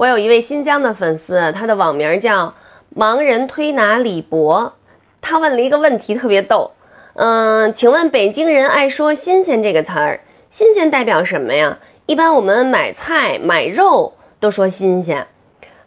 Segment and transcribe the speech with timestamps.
[0.00, 2.54] 我有一位新疆的粉丝，他的网名叫
[2.96, 4.72] 盲人推拿李博，
[5.20, 6.70] 他问了一个问题，特别逗。
[7.12, 11.80] 嗯，请问北京人爱说“新鲜”这个词儿，新鲜代表什么呀？
[12.06, 15.26] 一般我们买菜买肉都说新鲜。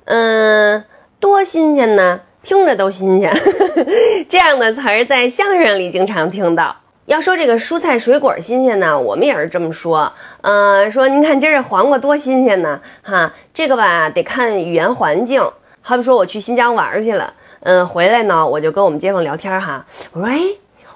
[0.05, 0.83] 嗯，
[1.19, 2.21] 多新鲜呢？
[2.43, 3.35] 听着都新鲜。
[4.29, 6.82] 这样的词儿在相声里经常听到。
[7.05, 10.13] 要说这个蔬菜水果新鲜呢，我们也是这么说。
[10.41, 15.41] 嗯，说您看今儿这黄瓜多新鲜呢，哈，这个吧得看语言环境。
[15.81, 20.39] 好比说我去新疆玩去了，嗯，回来呢我就跟我们街坊聊天哈，我说哎，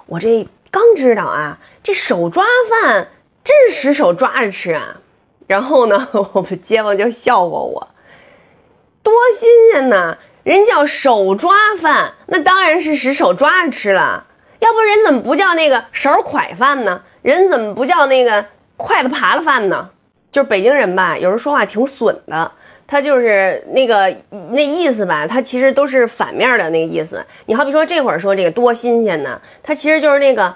[0.05, 3.09] 我这刚知道啊，这手抓饭
[3.43, 5.01] 真是使手抓着吃啊。
[5.45, 7.89] 然后呢， 我们街坊就笑话我，
[9.03, 10.17] 多新鲜呐！
[10.43, 14.25] 人叫手抓饭，那当然是使手抓着吃了。
[14.67, 17.01] 要不人怎么不叫那个勺蒯饭呢？
[17.21, 19.89] 人怎么不叫那个筷子扒拉饭呢？
[20.29, 22.51] 就是北京人吧，有时候说话挺损的。
[22.85, 24.13] 他就是那个
[24.51, 27.25] 那意思吧，他其实都是反面的那个意思。
[27.45, 30.53] 你好比说这会儿说这个多新鲜呢，它其实就是那个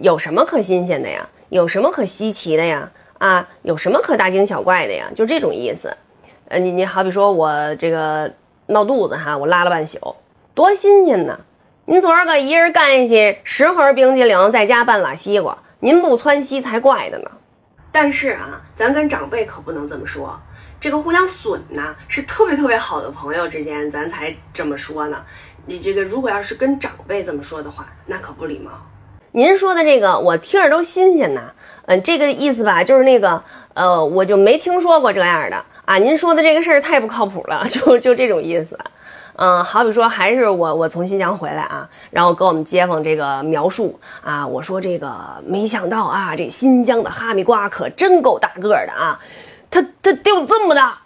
[0.00, 1.28] 有什么可新鲜的呀？
[1.50, 2.90] 有什么可稀奇的呀？
[3.18, 5.08] 啊，有什么可大惊小怪的呀？
[5.14, 5.96] 就这种意思。
[6.48, 8.32] 呃，你你好比说我这个
[8.66, 10.16] 闹肚子哈，我拉了半宿，
[10.54, 11.38] 多新鲜呢！
[11.90, 17.30] 您昨儿个一人干下去十盒冰激凌，再加半拉西瓜，您不窜稀才怪的呢。
[17.90, 20.38] 但是啊，咱跟长辈可不能这么说。
[20.78, 25.24] 这个互相损呢，是特别特别好的朋友之间，咱才这么说呢。
[25.64, 28.70] 你这个如果要是跟长辈这么说的话，那可不礼貌。
[29.32, 31.54] 您说的这个，我听着都新鲜呐。
[31.86, 35.96] 嗯，这个意思吧，就是那个，呃，我就没听说过这样的啊。
[35.96, 38.78] 您说的这个事儿太不靠谱了， 就就这种意思。
[39.40, 45.14] 嗯，好比说，还是我我从新疆回来啊，然后跟我们街坊这个描述啊，我说这个
[45.46, 49.20] 没想到啊，这新疆的哈密瓜可真够大个的啊，
[49.70, 50.98] 它它得有这么大，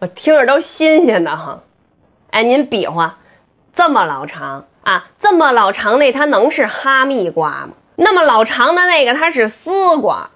[0.00, 1.60] 我听着都新鲜的哈。
[2.30, 3.16] 哎，您比划，
[3.72, 7.74] 这么老长啊，这么老长那它能是哈密瓜吗？
[7.94, 10.28] 那么老长的那个，它是丝瓜。